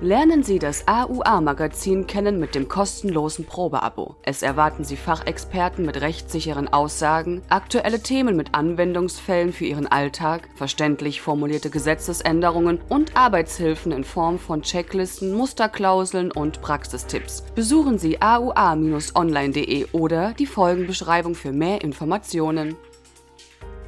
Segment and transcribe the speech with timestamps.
[0.00, 4.16] Lernen Sie das AUA-Magazin kennen mit dem kostenlosen Probeabo.
[4.22, 11.20] Es erwarten Sie Fachexperten mit rechtssicheren Aussagen, aktuelle Themen mit Anwendungsfällen für Ihren Alltag, verständlich
[11.20, 17.44] formulierte Gesetzesänderungen und Arbeitshilfen in Form von Checklisten, Musterklauseln und Praxistipps.
[17.54, 22.76] Besuchen Sie aua-online.de oder die Folgenbeschreibung für mehr Informationen.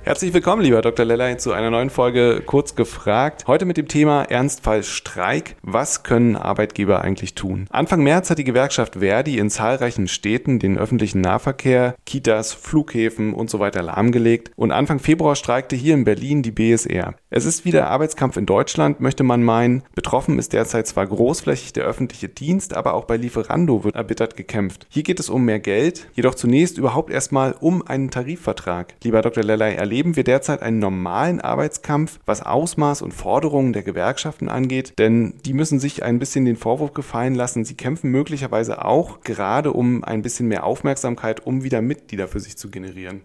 [0.06, 1.05] Herzlich willkommen, lieber Dr.
[1.05, 3.42] Lellay, zu einer neuen Folge Kurz gefragt.
[3.48, 5.56] Heute mit dem Thema Ernstfall Streik.
[5.62, 7.66] Was können Arbeitgeber eigentlich tun?
[7.70, 13.51] Anfang März hat die Gewerkschaft Verdi in zahlreichen Städten den öffentlichen Nahverkehr, Kitas, Flughäfen und
[13.51, 14.52] so weiter lahmgelegt.
[14.55, 17.16] Und Anfang Februar streikte hier in Berlin die BSR.
[17.29, 19.82] Es ist wieder Arbeitskampf in Deutschland, möchte man meinen.
[19.96, 24.87] Betroffen ist derzeit zwar großflächig der öffentliche Dienst, aber auch bei Lieferando wird erbittert gekämpft.
[24.88, 28.95] Hier geht es um mehr Geld, jedoch zunächst überhaupt erstmal um einen Tarifvertrag.
[29.02, 29.43] Lieber Dr.
[29.43, 34.92] Lellay, erlebt erleben wir derzeit einen normalen Arbeitskampf, was Ausmaß und Forderungen der Gewerkschaften angeht,
[34.98, 39.72] denn die müssen sich ein bisschen den Vorwurf gefallen lassen, sie kämpfen möglicherweise auch gerade
[39.72, 43.22] um ein bisschen mehr Aufmerksamkeit, um wieder Mitglieder für sich zu generieren.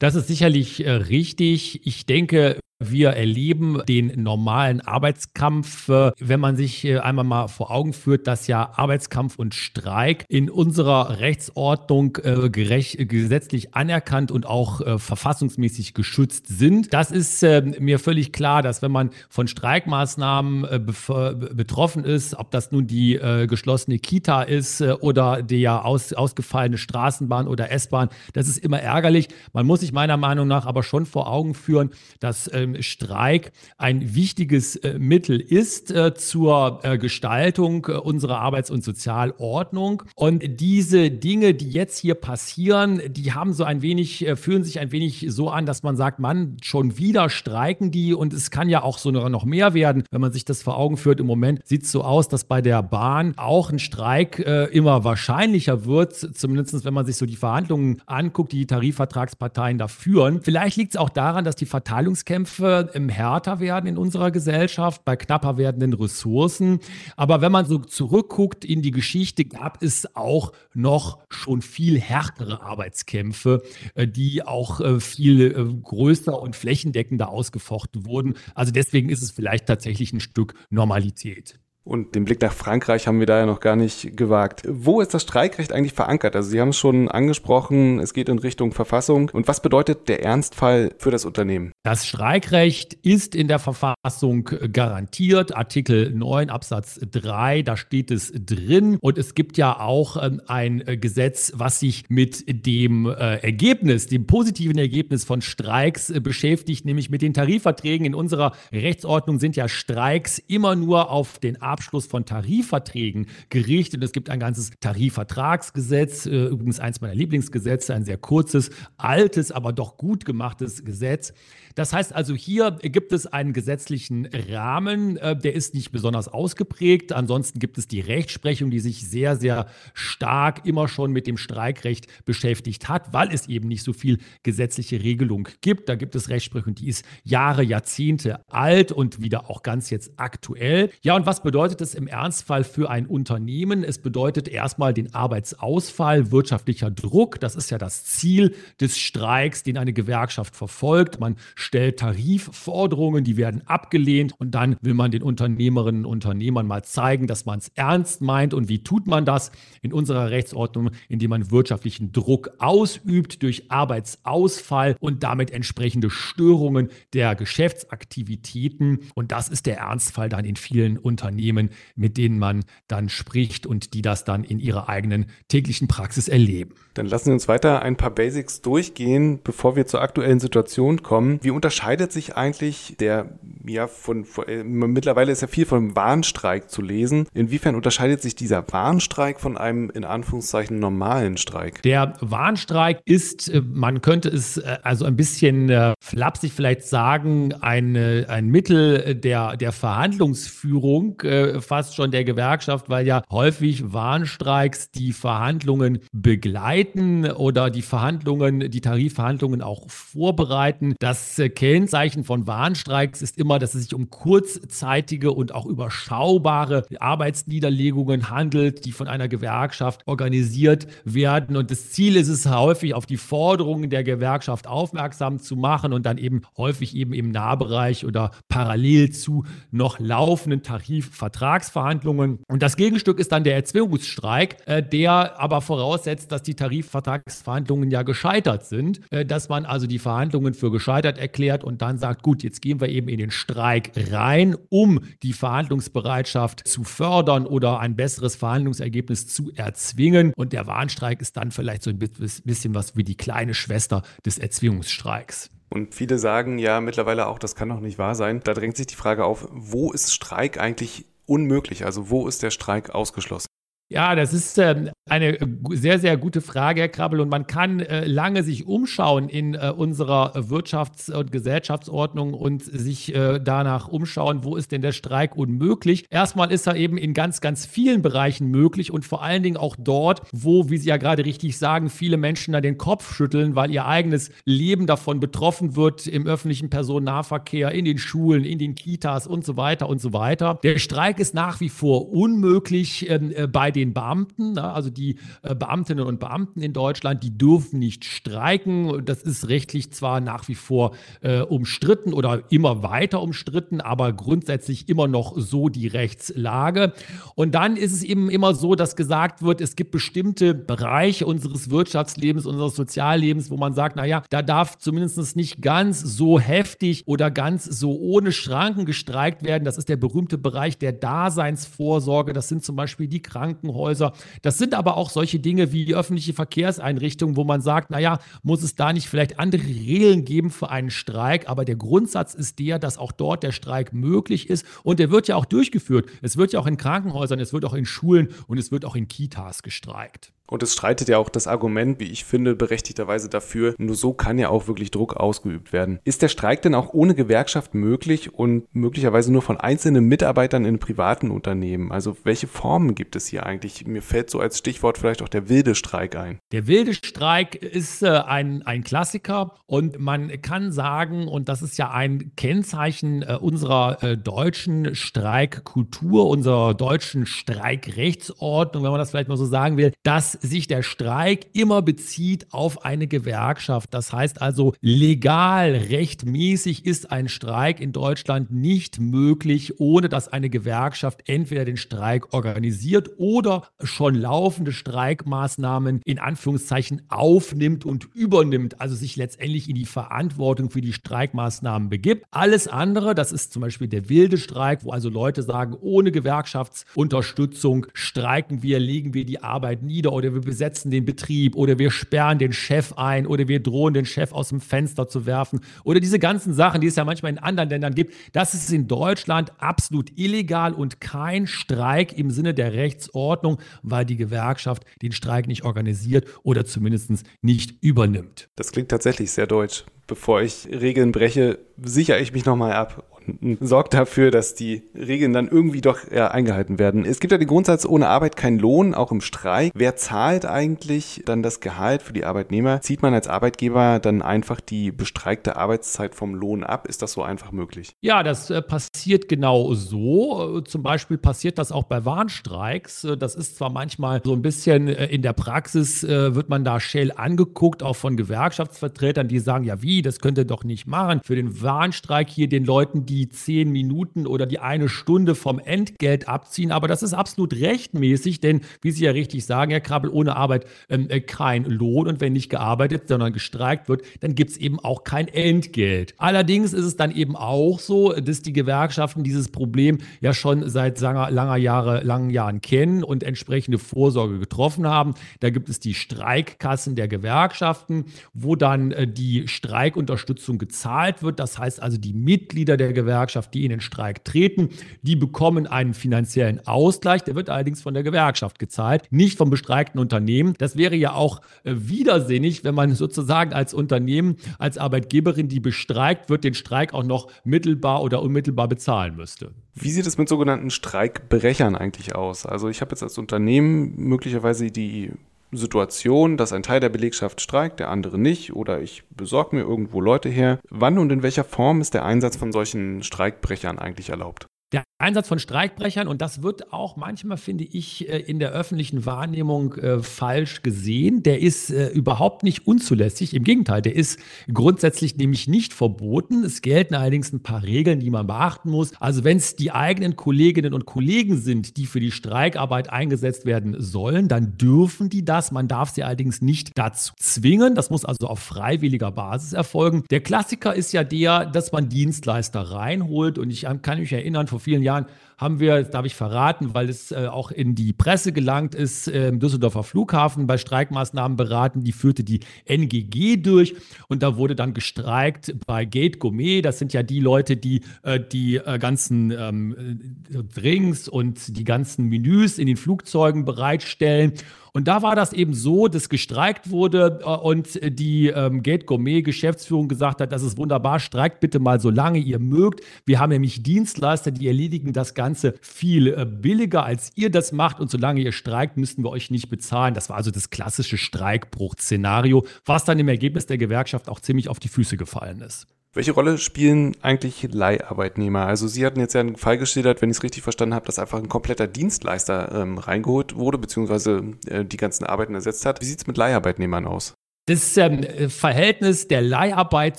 [0.00, 1.86] Das ist sicherlich äh, richtig.
[1.86, 7.70] Ich denke, wir erleben den normalen Arbeitskampf, äh, wenn man sich äh, einmal mal vor
[7.70, 14.46] Augen führt, dass ja Arbeitskampf und Streik in unserer Rechtsordnung äh, gerecht, gesetzlich anerkannt und
[14.46, 16.92] auch verfassungsmäßig geschützt sind.
[16.92, 22.86] Das ist mir völlig klar, dass wenn man von Streikmaßnahmen betroffen ist, ob das nun
[22.86, 29.28] die geschlossene Kita ist oder der aus, ausgefallene Straßenbahn oder S-Bahn, das ist immer ärgerlich.
[29.52, 34.14] Man muss sich meiner Meinung nach aber schon vor Augen führen, dass ähm, Streik ein
[34.14, 40.02] wichtiges äh, Mittel ist äh, zur äh, Gestaltung unserer Arbeits- und Sozialordnung.
[40.14, 44.92] Und diese Dinge, die jetzt hier passieren, die haben so ein wenig, fühlen sich ein
[44.92, 48.82] wenig so an, dass man sagt, Mann, schon wieder streiken die und es kann ja
[48.82, 51.20] auch so noch mehr werden, wenn man sich das vor Augen führt.
[51.20, 55.84] Im Moment sieht es so aus, dass bei der Bahn auch ein Streik immer wahrscheinlicher
[55.84, 60.40] wird, zumindest wenn man sich so die Verhandlungen anguckt, die Tarifvertragsparteien da führen.
[60.42, 65.04] Vielleicht liegt es auch daran, dass die Verteilungskämpfe Kämpfe im härter werden in unserer Gesellschaft,
[65.04, 66.80] bei knapper werdenden Ressourcen.
[67.16, 72.62] Aber wenn man so zurückguckt in die Geschichte, gab es auch noch schon viel härtere
[72.62, 73.62] Arbeitskämpfe,
[73.94, 78.34] äh, die auch äh, viel äh, größer und flächendeckender ausgefochten wurden.
[78.54, 81.60] Also deswegen ist es vielleicht tatsächlich ein Stück Normalität.
[81.88, 84.62] Und den Blick nach Frankreich haben wir da ja noch gar nicht gewagt.
[84.68, 86.36] Wo ist das Streikrecht eigentlich verankert?
[86.36, 89.30] Also Sie haben es schon angesprochen, es geht in Richtung Verfassung.
[89.32, 91.72] Und was bedeutet der Ernstfall für das Unternehmen?
[91.84, 95.56] Das Streikrecht ist in der Verfassung garantiert.
[95.56, 98.98] Artikel 9 Absatz 3, da steht es drin.
[99.00, 104.08] Und es gibt ja auch ähm, ein äh, Gesetz, was sich mit dem äh, Ergebnis,
[104.08, 108.04] dem positiven Ergebnis von Streiks äh, beschäftigt, nämlich mit den Tarifverträgen.
[108.04, 114.02] In unserer Rechtsordnung sind ja Streiks immer nur auf den Abschluss von Tarifverträgen gerichtet.
[114.02, 119.72] Es gibt ein ganzes Tarifvertragsgesetz, äh, übrigens eins meiner Lieblingsgesetze, ein sehr kurzes, altes, aber
[119.72, 121.32] doch gut gemachtes Gesetz.
[121.76, 127.12] Das heißt also, hier gibt es einen gesetzlichen Rahmen, äh, der ist nicht besonders ausgeprägt.
[127.12, 132.24] Ansonsten gibt es die Rechtsprechung, die sich sehr, sehr stark immer schon mit dem Streikrecht
[132.24, 135.88] beschäftigt hat, weil es eben nicht so viel gesetzliche Regelung gibt.
[135.88, 140.90] Da gibt es Rechtsprechung, die ist Jahre, Jahrzehnte alt und wieder auch ganz jetzt aktuell.
[141.02, 143.82] Ja, und was bedeutet es im Ernstfall für ein Unternehmen?
[143.82, 147.40] Es bedeutet erstmal den Arbeitsausfall, wirtschaftlicher Druck.
[147.40, 151.20] Das ist ja das Ziel des Streiks, den eine Gewerkschaft verfolgt.
[151.20, 156.82] Man stellt Tarifforderungen, die werden abgelehnt und dann will man den Unternehmerinnen und Unternehmern mal
[156.82, 158.52] zeigen, dass man es ernst meint.
[158.52, 159.52] Und wie tut man das?
[159.82, 167.36] In unserer Rechtsordnung, indem man wirtschaftlichen Druck ausübt durch Arbeitsausfall und damit entsprechende Störungen der
[167.36, 169.00] Geschäftsaktivitäten.
[169.14, 173.94] Und das ist der Ernstfall dann in vielen Unternehmen, mit denen man dann spricht und
[173.94, 176.74] die das dann in ihrer eigenen täglichen Praxis erleben.
[176.94, 181.38] Dann lassen Sie uns weiter ein paar Basics durchgehen, bevor wir zur aktuellen Situation kommen.
[181.42, 183.38] Wie unterscheidet sich eigentlich der,
[183.68, 187.26] ja, von, von äh, mittlerweile ist ja viel von Warnstreik zu lesen.
[187.34, 191.82] Inwiefern unterscheidet sich dieser Warnstreik von einem in Anführungszeichen normalen Streik?
[191.82, 195.70] Der Warnstreik ist, äh, man könnte es äh, also ein bisschen
[196.00, 201.22] flapsig vielleicht sagen, ein, ein Mittel der, der Verhandlungsführung,
[201.60, 208.80] fast schon der Gewerkschaft, weil ja häufig Warnstreiks die Verhandlungen begleiten oder die Verhandlungen, die
[208.80, 210.94] Tarifverhandlungen auch vorbereiten.
[210.98, 218.30] Das Kennzeichen von Warnstreiks ist immer dass es sich um kurzzeitige und auch überschaubare Arbeitsniederlegungen
[218.30, 221.56] handelt, die von einer Gewerkschaft organisiert werden.
[221.56, 226.06] Und das Ziel ist es häufig, auf die Forderungen der Gewerkschaft aufmerksam zu machen und
[226.06, 232.40] dann eben häufig eben im Nahbereich oder parallel zu noch laufenden Tarifvertragsverhandlungen.
[232.48, 238.02] Und das Gegenstück ist dann der Erzwingungsstreik, äh, der aber voraussetzt, dass die Tarifvertragsverhandlungen ja
[238.02, 242.42] gescheitert sind, äh, dass man also die Verhandlungen für gescheitert erklärt und dann sagt, gut,
[242.42, 247.96] jetzt gehen wir eben in den Streik rein, um die Verhandlungsbereitschaft zu fördern oder ein
[247.96, 250.32] besseres Verhandlungsergebnis zu erzwingen.
[250.36, 254.38] Und der Warnstreik ist dann vielleicht so ein bisschen was wie die kleine Schwester des
[254.38, 255.50] Erzwingungsstreiks.
[255.70, 258.40] Und viele sagen ja mittlerweile auch, das kann doch nicht wahr sein.
[258.42, 261.84] Da drängt sich die Frage auf, wo ist Streik eigentlich unmöglich?
[261.84, 263.47] Also wo ist der Streik ausgeschlossen?
[263.90, 265.38] Ja, das ist äh, eine
[265.70, 267.20] sehr, sehr gute Frage, Herr Krabbel.
[267.20, 273.14] Und man kann äh, lange sich umschauen in äh, unserer Wirtschafts- und Gesellschaftsordnung und sich
[273.14, 276.04] äh, danach umschauen, wo ist denn der Streik unmöglich.
[276.10, 279.74] Erstmal ist er eben in ganz, ganz vielen Bereichen möglich und vor allen Dingen auch
[279.78, 283.70] dort, wo, wie Sie ja gerade richtig sagen, viele Menschen da den Kopf schütteln, weil
[283.70, 289.26] ihr eigenes Leben davon betroffen wird im öffentlichen Personennahverkehr, in den Schulen, in den Kitas
[289.26, 290.58] und so weiter und so weiter.
[290.62, 294.52] Der Streik ist nach wie vor unmöglich ähm, äh, bei den Beamten.
[294.54, 294.64] Ne?
[294.64, 299.04] Also die äh, Beamtinnen und Beamten in Deutschland, die dürfen nicht streiken.
[299.04, 304.88] Das ist rechtlich zwar nach wie vor äh, umstritten oder immer weiter umstritten, aber grundsätzlich
[304.88, 306.92] immer noch so die Rechtslage.
[307.34, 311.70] Und dann ist es eben immer so, dass gesagt wird, es gibt bestimmte Bereiche unseres
[311.70, 317.30] Wirtschaftslebens, unseres Soziallebens, wo man sagt, naja, da darf zumindest nicht ganz so heftig oder
[317.30, 319.64] ganz so ohne Schranken gestreikt werden.
[319.64, 322.32] Das ist der berühmte Bereich der Daseinsvorsorge.
[322.32, 324.12] Das sind zum Beispiel die Kranken Krankenhäuser.
[324.42, 328.62] Das sind aber auch solche Dinge wie die öffentliche Verkehrseinrichtungen, wo man sagt, naja, muss
[328.62, 331.48] es da nicht vielleicht andere Regeln geben für einen Streik?
[331.48, 335.28] Aber der Grundsatz ist der, dass auch dort der Streik möglich ist und der wird
[335.28, 336.08] ja auch durchgeführt.
[336.22, 338.96] Es wird ja auch in Krankenhäusern, es wird auch in Schulen und es wird auch
[338.96, 340.32] in Kitas gestreikt.
[340.50, 344.38] Und es streitet ja auch das Argument, wie ich finde, berechtigterweise dafür, nur so kann
[344.38, 346.00] ja auch wirklich Druck ausgeübt werden.
[346.04, 350.78] Ist der Streik denn auch ohne Gewerkschaft möglich und möglicherweise nur von einzelnen Mitarbeitern in
[350.78, 351.92] privaten Unternehmen?
[351.92, 353.86] Also welche Formen gibt es hier eigentlich?
[353.86, 356.38] Mir fällt so als Stichwort vielleicht auch der wilde Streik ein.
[356.52, 361.76] Der wilde Streik ist äh, ein, ein Klassiker und man kann sagen, und das ist
[361.76, 369.28] ja ein Kennzeichen äh, unserer äh, deutschen Streikkultur, unserer deutschen Streikrechtsordnung, wenn man das vielleicht
[369.28, 373.92] mal so sagen will, dass sich der Streik immer bezieht auf eine Gewerkschaft.
[373.92, 380.50] Das heißt also, legal, rechtmäßig ist ein Streik in Deutschland nicht möglich, ohne dass eine
[380.50, 388.94] Gewerkschaft entweder den Streik organisiert oder schon laufende Streikmaßnahmen in Anführungszeichen aufnimmt und übernimmt, also
[388.94, 392.26] sich letztendlich in die Verantwortung für die Streikmaßnahmen begibt.
[392.30, 397.86] Alles andere, das ist zum Beispiel der wilde Streik, wo also Leute sagen, ohne Gewerkschaftsunterstützung
[397.92, 401.90] streiken wir, legen wir die Arbeit nieder oder oder wir besetzen den Betrieb oder wir
[401.90, 406.00] sperren den Chef ein oder wir drohen den Chef aus dem Fenster zu werfen oder
[406.00, 409.52] diese ganzen Sachen, die es ja manchmal in anderen Ländern gibt, das ist in Deutschland
[409.58, 415.64] absolut illegal und kein Streik im Sinne der Rechtsordnung, weil die Gewerkschaft den Streik nicht
[415.64, 417.08] organisiert oder zumindest
[417.42, 418.48] nicht übernimmt.
[418.56, 419.84] Das klingt tatsächlich sehr deutsch.
[420.06, 423.04] Bevor ich Regeln breche, sichere ich mich nochmal ab
[423.60, 427.04] sorgt dafür, dass die Regeln dann irgendwie doch ja, eingehalten werden.
[427.04, 429.72] Es gibt ja den Grundsatz, ohne Arbeit kein Lohn, auch im Streik.
[429.74, 432.80] Wer zahlt eigentlich dann das Gehalt für die Arbeitnehmer?
[432.80, 436.86] Zieht man als Arbeitgeber dann einfach die bestreikte Arbeitszeit vom Lohn ab?
[436.86, 437.94] Ist das so einfach möglich?
[438.00, 440.58] Ja, das äh, passiert genau so.
[440.58, 443.04] Äh, zum Beispiel passiert das auch bei Warnstreiks.
[443.04, 447.12] Äh, das ist zwar manchmal so ein bisschen in der Praxis, wird man da schell
[447.12, 451.20] angeguckt, auch von Gewerkschaftsvertretern, die sagen, ja wie, das könnt ihr doch nicht machen.
[451.24, 455.58] Für den Warnstreik hier den Leuten, die die zehn Minuten oder die eine Stunde vom
[455.58, 456.70] Entgelt abziehen.
[456.70, 460.66] Aber das ist absolut rechtmäßig, denn wie Sie ja richtig sagen, Herr Krabbel, ohne Arbeit
[460.88, 462.06] ähm, äh, kein Lohn.
[462.06, 466.14] Und wenn nicht gearbeitet, sondern gestreikt wird, dann gibt es eben auch kein Entgelt.
[466.16, 471.00] Allerdings ist es dann eben auch so, dass die Gewerkschaften dieses Problem ja schon seit
[471.00, 475.14] langer, langer Jahre, langen Jahren kennen und entsprechende Vorsorge getroffen haben.
[475.40, 481.40] Da gibt es die Streikkassen der Gewerkschaften, wo dann äh, die Streikunterstützung gezahlt wird.
[481.40, 484.68] Das heißt also, die Mitglieder der Gewerkschaften Gewerkschaft, die in den Streik treten,
[485.00, 487.24] die bekommen einen finanziellen Ausgleich.
[487.24, 490.52] Der wird allerdings von der Gewerkschaft gezahlt, nicht vom bestreikten Unternehmen.
[490.58, 496.28] Das wäre ja auch äh, widersinnig, wenn man sozusagen als Unternehmen, als Arbeitgeberin, die bestreikt
[496.28, 499.52] wird, den Streik auch noch mittelbar oder unmittelbar bezahlen müsste.
[499.74, 502.44] Wie sieht es mit sogenannten Streikbrechern eigentlich aus?
[502.44, 505.12] Also ich habe jetzt als Unternehmen möglicherweise die
[505.52, 510.00] Situation, dass ein Teil der Belegschaft streikt, der andere nicht, oder ich besorge mir irgendwo
[510.00, 510.58] Leute her.
[510.68, 514.46] Wann und in welcher Form ist der Einsatz von solchen Streikbrechern eigentlich erlaubt?
[514.70, 519.06] Der Einsatz von Streikbrechern, und das wird auch manchmal, finde ich, äh, in der öffentlichen
[519.06, 523.32] Wahrnehmung äh, falsch gesehen, der ist äh, überhaupt nicht unzulässig.
[523.32, 524.20] Im Gegenteil, der ist
[524.52, 526.44] grundsätzlich nämlich nicht verboten.
[526.44, 528.92] Es gelten allerdings ein paar Regeln, die man beachten muss.
[529.00, 533.76] Also wenn es die eigenen Kolleginnen und Kollegen sind, die für die Streikarbeit eingesetzt werden
[533.78, 535.50] sollen, dann dürfen die das.
[535.50, 537.74] Man darf sie allerdings nicht dazu zwingen.
[537.74, 540.04] Das muss also auf freiwilliger Basis erfolgen.
[540.10, 543.38] Der Klassiker ist ja der, dass man Dienstleister reinholt.
[543.38, 545.06] Und ich kann mich erinnern, vor vielen Jahren
[545.38, 549.28] haben wir, darf ich verraten, weil es äh, auch in die Presse gelangt ist, äh,
[549.28, 551.84] im Düsseldorfer Flughafen bei Streikmaßnahmen beraten.
[551.84, 553.76] Die führte die NGG durch
[554.08, 556.60] und da wurde dann gestreikt bei Gate Gourmet.
[556.60, 560.16] Das sind ja die Leute, die äh, die äh, ganzen ähm,
[560.54, 564.32] Drinks und die ganzen Menüs in den Flugzeugen bereitstellen.
[564.72, 569.22] Und da war das eben so, dass gestreikt wurde äh, und die ähm, Gate Gourmet
[569.22, 572.80] Geschäftsführung gesagt hat, das ist wunderbar, streikt bitte mal so lange ihr mögt.
[573.04, 575.27] Wir haben nämlich Dienstleister, die erledigen das Ganze
[575.60, 577.80] viel äh, billiger, als ihr das macht.
[577.80, 579.94] Und solange ihr streikt, müssten wir euch nicht bezahlen.
[579.94, 584.58] Das war also das klassische Streikbruch-Szenario, was dann im Ergebnis der Gewerkschaft auch ziemlich auf
[584.58, 585.66] die Füße gefallen ist.
[585.94, 588.46] Welche Rolle spielen eigentlich Leiharbeitnehmer?
[588.46, 590.98] Also Sie hatten jetzt ja einen Fall geschildert, wenn ich es richtig verstanden habe, dass
[590.98, 595.80] einfach ein kompletter Dienstleister ähm, reingeholt wurde, beziehungsweise äh, die ganzen Arbeiten ersetzt hat.
[595.80, 597.14] Wie sieht es mit Leiharbeitnehmern aus?
[597.48, 599.98] Das ähm, Verhältnis der Leiharbeit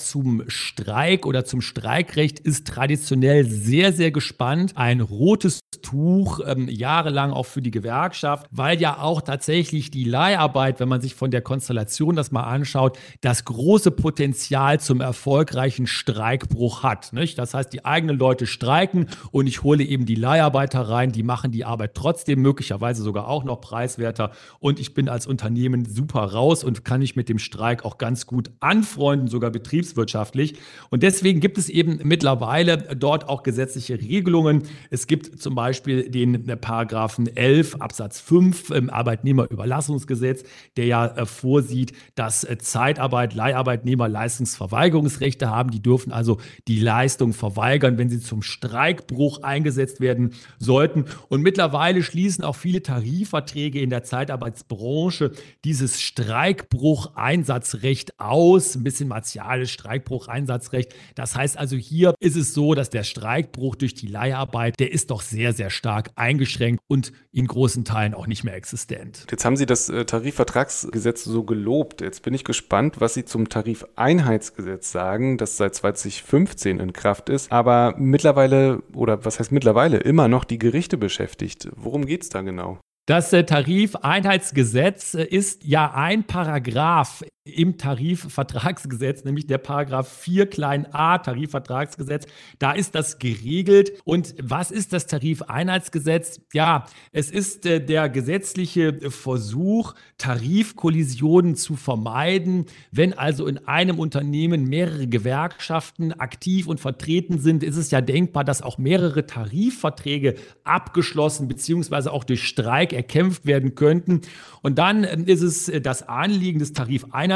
[0.00, 4.76] zum Streik oder zum Streikrecht ist traditionell sehr, sehr gespannt.
[4.76, 10.78] Ein rotes Tuch, ähm, jahrelang auch für die Gewerkschaft, weil ja auch tatsächlich die Leiharbeit,
[10.78, 16.84] wenn man sich von der Konstellation das mal anschaut, das große Potenzial zum erfolgreichen Streikbruch
[16.84, 17.12] hat.
[17.12, 17.36] Nicht?
[17.36, 21.50] Das heißt, die eigenen Leute streiken und ich hole eben die Leiharbeiter rein, die machen
[21.50, 24.30] die Arbeit trotzdem möglicherweise sogar auch noch preiswerter
[24.60, 28.26] und ich bin als Unternehmen super raus und kann mich mit dem Streik auch ganz
[28.26, 30.54] gut anfreunden, sogar betriebswirtschaftlich.
[30.90, 34.64] Und deswegen gibt es eben mittlerweile dort auch gesetzliche Regelungen.
[34.90, 40.44] Es gibt zum Beispiel den äh, Paragraphen 11 Absatz 5 im Arbeitnehmerüberlassungsgesetz,
[40.76, 45.70] der ja äh, vorsieht, dass äh, Zeitarbeit, Leiharbeitnehmer Leistungsverweigerungsrechte haben.
[45.70, 51.06] Die dürfen also die Leistung verweigern, wenn sie zum Streikbruch eingesetzt werden sollten.
[51.28, 55.32] Und mittlerweile schließen auch viele Tarifverträge in der Zeitarbeitsbranche
[55.64, 60.92] dieses Streikbruch ein Einsatzrecht aus, ein bisschen martialisch, Streikbruch, Einsatzrecht.
[61.14, 65.12] Das heißt also, hier ist es so, dass der Streikbruch durch die Leiharbeit, der ist
[65.12, 69.28] doch sehr, sehr stark eingeschränkt und in großen Teilen auch nicht mehr existent.
[69.30, 72.00] Jetzt haben Sie das äh, Tarifvertragsgesetz so gelobt.
[72.00, 77.52] Jetzt bin ich gespannt, was Sie zum Tarifeinheitsgesetz sagen, das seit 2015 in Kraft ist,
[77.52, 81.68] aber mittlerweile, oder was heißt mittlerweile, immer noch die Gerichte beschäftigt.
[81.76, 82.80] Worum geht es da genau?
[83.10, 90.86] Das äh, Tarifeinheitsgesetz äh, ist ja ein Paragraph im Tarifvertragsgesetz, nämlich der Paragraph 4 klein
[90.92, 92.26] a Tarifvertragsgesetz.
[92.58, 93.92] Da ist das geregelt.
[94.04, 96.40] Und was ist das Tarifeinheitsgesetz?
[96.52, 102.66] Ja, es ist äh, der gesetzliche Versuch, Tarifkollisionen zu vermeiden.
[102.90, 108.44] Wenn also in einem Unternehmen mehrere Gewerkschaften aktiv und vertreten sind, ist es ja denkbar,
[108.44, 112.10] dass auch mehrere Tarifverträge abgeschlossen bzw.
[112.10, 114.20] auch durch Streik erkämpft werden könnten.
[114.62, 117.29] Und dann äh, ist es äh, das Anliegen des Tarifeinheitsgesetzes,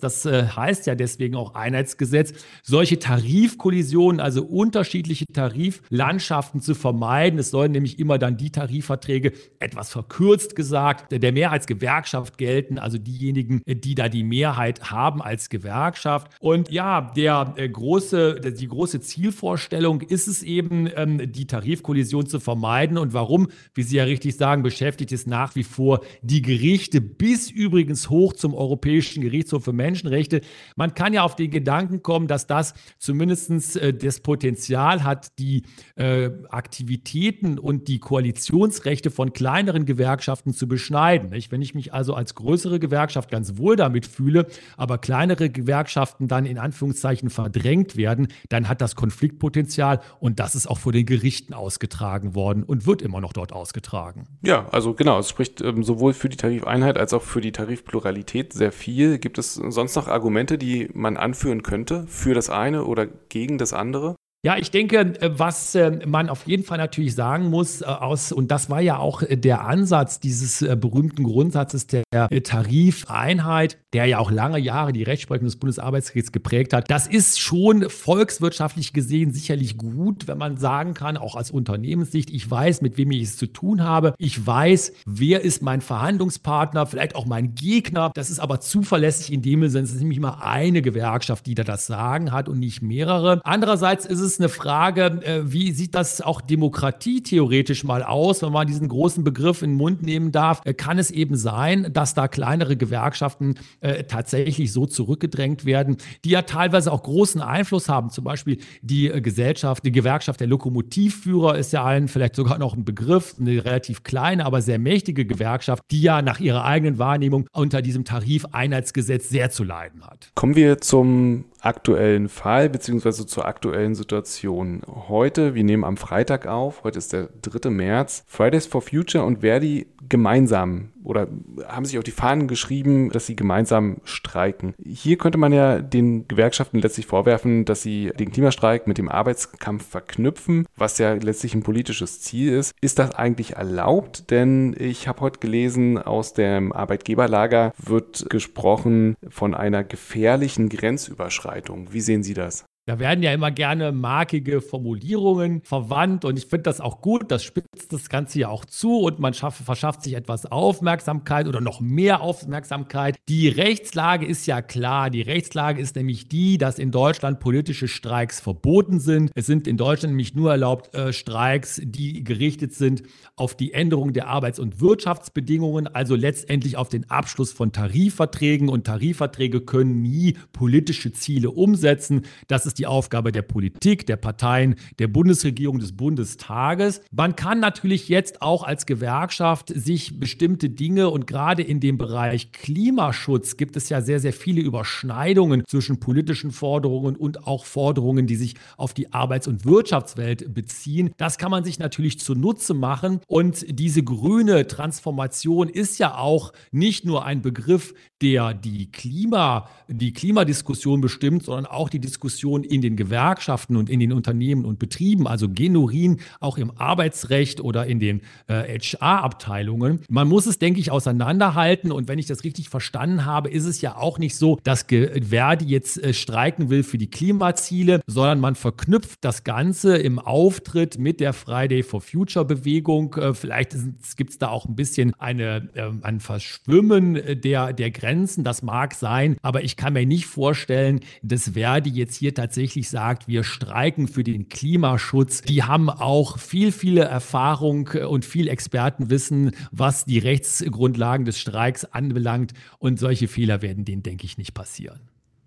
[0.00, 7.38] das äh, heißt ja deswegen auch Einheitsgesetz, solche Tarifkollisionen, also unterschiedliche Tariflandschaften zu vermeiden.
[7.38, 13.62] Es sollen nämlich immer dann die Tarifverträge, etwas verkürzt gesagt, der Mehrheitsgewerkschaft gelten, also diejenigen,
[13.66, 16.32] die da die Mehrheit haben als Gewerkschaft.
[16.40, 22.98] Und ja, der große, die große Zielvorstellung ist es eben, ähm, die Tarifkollision zu vermeiden.
[22.98, 27.50] Und warum, wie Sie ja richtig sagen, beschäftigt es nach wie vor die Gerichte bis
[27.50, 30.40] übrigens hoch zum Europäischen Gerichtshof für Menschenrechte.
[30.76, 35.64] Man kann ja auf den Gedanken kommen, dass das zumindest äh, das Potenzial hat, die
[35.96, 41.30] äh, Aktivitäten und die Koalitionsrechte von kleineren Gewerkschaften zu beschneiden.
[41.30, 41.50] Nicht?
[41.50, 46.46] Wenn ich mich also als größere Gewerkschaft ganz wohl damit fühle, aber kleinere Gewerkschaften dann
[46.46, 51.54] in Anführungszeichen verdrängt werden, dann hat das Konfliktpotenzial und das ist auch vor den Gerichten
[51.54, 54.26] ausgetragen worden und wird immer noch dort ausgetragen.
[54.42, 58.52] Ja, also genau, es spricht ähm, sowohl für die Tarifeinheit als auch für die Tarifpluralität
[58.52, 58.99] sehr viel.
[59.18, 63.72] Gibt es sonst noch Argumente, die man anführen könnte für das eine oder gegen das
[63.72, 64.16] andere?
[64.42, 68.32] Ja, ich denke, äh, was äh, man auf jeden Fall natürlich sagen muss, äh, aus,
[68.32, 72.04] und das war ja auch der Ansatz dieses berühmten Grundsatzes der
[72.42, 76.90] Tarifeinheit, der ja auch lange Jahre die Rechtsprechung des Bundesarbeitsgerichts geprägt hat.
[76.90, 82.50] Das ist schon volkswirtschaftlich gesehen sicherlich gut, wenn man sagen kann, auch als Unternehmenssicht, ich
[82.50, 84.14] weiß, mit wem ich es zu tun habe.
[84.18, 88.10] Ich weiß, wer ist mein Verhandlungspartner, vielleicht auch mein Gegner.
[88.14, 91.64] Das ist aber zuverlässig in dem Sinne, es ist nämlich immer eine Gewerkschaft, die da
[91.64, 93.40] das Sagen hat und nicht mehrere.
[93.44, 98.42] Andererseits ist es ist eine Frage, äh, wie sieht das auch Demokratie theoretisch mal aus,
[98.42, 100.62] wenn man diesen großen Begriff in den Mund nehmen darf?
[100.64, 106.30] Äh, kann es eben sein, dass da kleinere Gewerkschaften äh, tatsächlich so zurückgedrängt werden, die
[106.30, 108.10] ja teilweise auch großen Einfluss haben.
[108.10, 112.84] Zum Beispiel die Gesellschaft, die Gewerkschaft der Lokomotivführer ist ja allen vielleicht sogar noch ein
[112.84, 117.82] Begriff, eine relativ kleine, aber sehr mächtige Gewerkschaft, die ja nach ihrer eigenen Wahrnehmung unter
[117.82, 120.30] diesem Tarifeinheitsgesetz sehr zu leiden hat.
[120.34, 124.82] Kommen wir zum aktuellen Fall beziehungsweise zur aktuellen Situation.
[125.08, 127.70] Heute, wir nehmen am Freitag auf, heute ist der 3.
[127.70, 131.28] März, Fridays for Future und Verdi gemeinsam oder
[131.66, 134.74] haben sich auf die Fahnen geschrieben, dass sie gemeinsam streiken.
[134.84, 139.86] Hier könnte man ja den Gewerkschaften letztlich vorwerfen, dass sie den Klimastreik mit dem Arbeitskampf
[139.86, 142.74] verknüpfen, was ja letztlich ein politisches Ziel ist.
[142.80, 144.30] Ist das eigentlich erlaubt?
[144.30, 151.92] Denn ich habe heute gelesen, aus dem Arbeitgeberlager wird gesprochen von einer gefährlichen Grenzüberschreitung.
[151.92, 152.64] Wie sehen Sie das?
[152.90, 157.30] Da werden ja immer gerne markige Formulierungen verwandt und ich finde das auch gut.
[157.30, 161.60] Das spitzt das Ganze ja auch zu und man schaff, verschafft sich etwas Aufmerksamkeit oder
[161.60, 163.16] noch mehr Aufmerksamkeit.
[163.28, 165.08] Die Rechtslage ist ja klar.
[165.08, 169.30] Die Rechtslage ist nämlich die, dass in Deutschland politische Streiks verboten sind.
[169.36, 173.04] Es sind in Deutschland nämlich nur erlaubt äh, Streiks, die gerichtet sind
[173.36, 178.68] auf die Änderung der Arbeits- und Wirtschaftsbedingungen, also letztendlich auf den Abschluss von Tarifverträgen.
[178.68, 182.22] Und Tarifverträge können nie politische Ziele umsetzen.
[182.48, 187.02] Das ist die Aufgabe der Politik, der Parteien, der Bundesregierung, des Bundestages.
[187.12, 192.52] Man kann natürlich jetzt auch als Gewerkschaft sich bestimmte Dinge und gerade in dem Bereich
[192.52, 198.36] Klimaschutz gibt es ja sehr, sehr viele Überschneidungen zwischen politischen Forderungen und auch Forderungen, die
[198.36, 201.10] sich auf die Arbeits- und Wirtschaftswelt beziehen.
[201.18, 207.04] Das kann man sich natürlich zunutze machen und diese grüne Transformation ist ja auch nicht
[207.04, 212.96] nur ein Begriff, der die Klima, die Klimadiskussion bestimmt, sondern auch die Diskussion in den
[212.96, 218.22] Gewerkschaften und in den Unternehmen und Betrieben, also genuin auch im Arbeitsrecht oder in den
[218.46, 220.00] äh, HR-Abteilungen.
[220.08, 221.92] Man muss es, denke ich, auseinanderhalten.
[221.92, 225.64] Und wenn ich das richtig verstanden habe, ist es ja auch nicht so, dass Verdi
[225.66, 231.20] jetzt äh, streiken will für die Klimaziele, sondern man verknüpft das Ganze im Auftritt mit
[231.20, 233.14] der Friday for Future Bewegung.
[233.14, 233.76] Äh, vielleicht
[234.16, 238.44] gibt es da auch ein bisschen eine, äh, ein Verschwimmen der, der Grenzen.
[238.44, 242.90] Das mag sein, aber ich kann mir nicht vorstellen, dass Verdi jetzt hier tatsächlich tatsächlich
[242.90, 249.52] sagt, wir streiken für den Klimaschutz, die haben auch viel, viele Erfahrung und viel Expertenwissen,
[249.70, 252.52] was die Rechtsgrundlagen des Streiks anbelangt.
[252.80, 254.98] Und solche Fehler werden denen, denke ich, nicht passieren.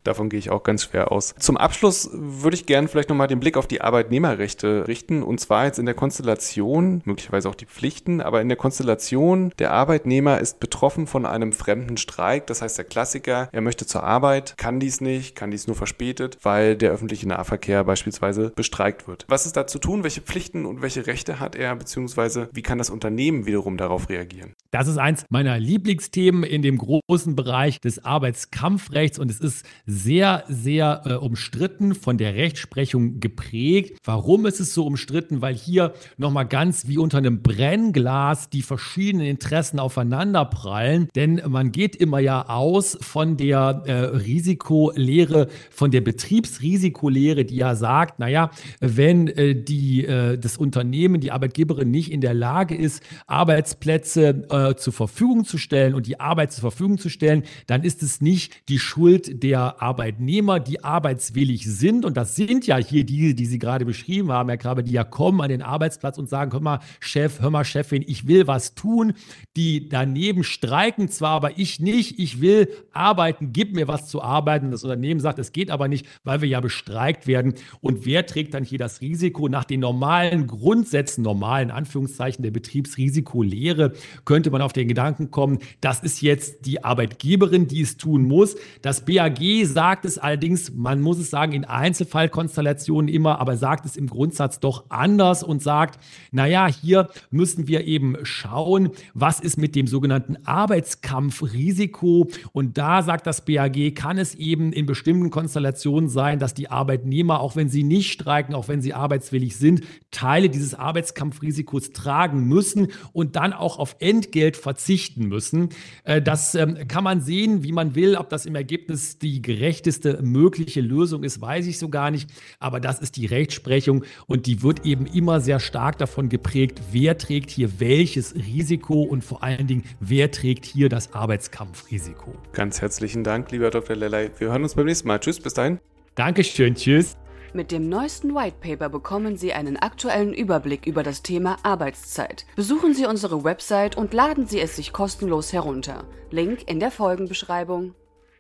[0.04, 1.34] Davon gehe ich auch ganz schwer aus.
[1.40, 5.24] Zum Abschluss würde ich gerne vielleicht nochmal den Blick auf die Arbeitnehmerrechte richten.
[5.24, 9.72] Und zwar jetzt in der Konstellation, möglicherweise auch die Pflichten, aber in der Konstellation, der
[9.72, 12.48] Arbeitnehmer ist betroffen von einem fremden Streik.
[12.48, 16.38] Das heißt, der Klassiker, er möchte zur Arbeit, kann dies nicht, kann dies nur verspätet,
[16.44, 19.26] weil der öffentliche Nahverkehr beispielsweise bestreikt wird.
[19.28, 20.04] Was ist da zu tun?
[20.04, 21.76] Welche Pflichten und welche Rechte hat er?
[21.76, 24.54] Beziehungsweise wie kann das Unternehmen wiederum darauf reagieren?
[24.72, 30.44] Das ist eins meiner Lieblingsthemen in dem großen Bereich des Arbeitskampfrechts und es ist sehr,
[30.48, 33.98] sehr äh, umstritten, von der Rechtsprechung geprägt.
[34.04, 35.42] Warum ist es so umstritten?
[35.42, 41.10] Weil hier nochmal ganz wie unter einem Brennglas die verschiedenen Interessen aufeinanderprallen.
[41.16, 47.76] Denn man geht immer ja aus von der äh, Risikolehre, von der Betriebsrisikolehre, die ja
[47.76, 53.04] sagt, naja, wenn äh, die, äh, das Unternehmen, die Arbeitgeberin nicht in der Lage ist,
[53.28, 58.02] Arbeitsplätze äh, zur Verfügung zu stellen und die Arbeit zur Verfügung zu stellen, dann ist
[58.02, 62.06] es nicht die Schuld der Arbeitnehmer, die arbeitswillig sind.
[62.06, 65.04] Und das sind ja hier die, die Sie gerade beschrieben haben, Herr Grabe, die ja
[65.04, 68.76] kommen an den Arbeitsplatz und sagen, hör mal, Chef, hör mal, Chefin, ich will was
[68.76, 69.14] tun.
[69.58, 72.18] Die daneben streiken zwar, aber ich nicht.
[72.18, 74.72] Ich will arbeiten, gib mir was zu arbeiten.
[74.72, 77.56] Das Unternehmen sagt, es geht aber nicht, weil wir ja bestreikt werden.
[77.82, 79.50] Und wer trägt dann hier das Risiko?
[79.50, 83.92] Nach den normalen Grundsätzen, normalen Anführungszeichen der Betriebsrisikolehre,
[84.24, 88.56] könnte man auf den Gedanken kommen, das ist jetzt die Arbeitgeberin, die es tun muss.
[88.82, 89.42] Das BAG
[89.74, 94.60] sagt es allerdings, man muss es sagen, in Einzelfallkonstellationen immer, aber sagt es im Grundsatz
[94.60, 96.00] doch anders und sagt,
[96.32, 102.30] naja, hier müssen wir eben schauen, was ist mit dem sogenannten Arbeitskampfrisiko.
[102.52, 107.40] Und da sagt das BAG, kann es eben in bestimmten Konstellationen sein, dass die Arbeitnehmer,
[107.40, 109.82] auch wenn sie nicht streiken, auch wenn sie arbeitswillig sind,
[110.12, 115.70] Teile dieses Arbeitskampfrisikos tragen müssen und dann auch auf Entgelt verzichten müssen.
[116.04, 118.16] Äh, das ähm, kann man sehen, wie man will.
[118.16, 122.30] Ob das im Ergebnis die gerechteste mögliche Lösung ist, weiß ich so gar nicht.
[122.60, 127.18] Aber das ist die Rechtsprechung und die wird eben immer sehr stark davon geprägt, wer
[127.18, 132.34] trägt hier welches Risiko und vor allen Dingen, wer trägt hier das Arbeitskampfrisiko.
[132.52, 133.96] Ganz herzlichen Dank, lieber Dr.
[133.96, 134.32] Lellay.
[134.38, 135.20] Wir hören uns beim nächsten Mal.
[135.20, 135.80] Tschüss, bis dahin.
[136.16, 137.16] Dankeschön, tschüss.
[137.54, 142.46] Mit dem neuesten White Paper bekommen Sie einen aktuellen Überblick über das Thema Arbeitszeit.
[142.58, 146.04] Besuchen Sie unsere Website und laden Sie es sich kostenlos herunter.
[146.32, 147.94] Link in der Folgenbeschreibung.